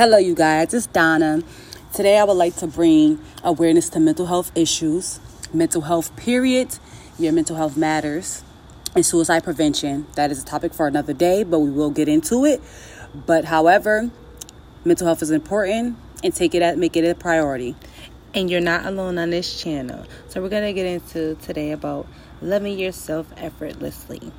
[0.00, 0.72] Hello, you guys.
[0.72, 1.42] It's Donna.
[1.92, 5.20] Today, I would like to bring awareness to mental health issues,
[5.52, 6.78] mental health, period.
[7.18, 8.42] Your mental health matters,
[8.94, 10.06] and suicide prevention.
[10.14, 12.62] That is a topic for another day, but we will get into it.
[13.26, 14.10] But, however,
[14.86, 17.76] mental health is important and take it at make it a priority.
[18.32, 20.06] And you're not alone on this channel.
[20.30, 22.06] So, we're going to get into today about
[22.40, 24.32] loving yourself effortlessly.